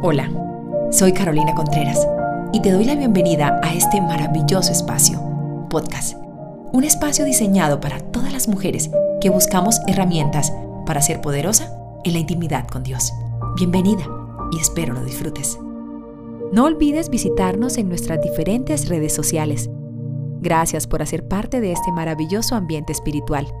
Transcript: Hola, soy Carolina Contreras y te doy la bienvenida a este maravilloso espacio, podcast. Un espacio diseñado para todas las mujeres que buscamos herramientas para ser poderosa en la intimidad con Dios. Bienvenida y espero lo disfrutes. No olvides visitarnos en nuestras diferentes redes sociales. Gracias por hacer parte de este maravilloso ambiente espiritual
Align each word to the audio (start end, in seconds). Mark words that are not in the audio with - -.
Hola, 0.00 0.30
soy 0.92 1.12
Carolina 1.12 1.56
Contreras 1.56 2.06
y 2.52 2.62
te 2.62 2.70
doy 2.70 2.84
la 2.84 2.94
bienvenida 2.94 3.58
a 3.64 3.74
este 3.74 4.00
maravilloso 4.00 4.70
espacio, 4.70 5.20
podcast. 5.68 6.16
Un 6.72 6.84
espacio 6.84 7.24
diseñado 7.24 7.80
para 7.80 7.98
todas 7.98 8.32
las 8.32 8.46
mujeres 8.46 8.90
que 9.20 9.28
buscamos 9.28 9.80
herramientas 9.88 10.52
para 10.86 11.02
ser 11.02 11.20
poderosa 11.20 11.72
en 12.04 12.12
la 12.12 12.20
intimidad 12.20 12.68
con 12.68 12.84
Dios. 12.84 13.12
Bienvenida 13.56 14.06
y 14.52 14.60
espero 14.60 14.94
lo 14.94 15.04
disfrutes. 15.04 15.58
No 16.52 16.66
olvides 16.66 17.10
visitarnos 17.10 17.76
en 17.76 17.88
nuestras 17.88 18.22
diferentes 18.22 18.88
redes 18.88 19.12
sociales. 19.12 19.68
Gracias 20.40 20.86
por 20.86 21.02
hacer 21.02 21.26
parte 21.26 21.60
de 21.60 21.72
este 21.72 21.90
maravilloso 21.90 22.54
ambiente 22.54 22.92
espiritual 22.92 23.52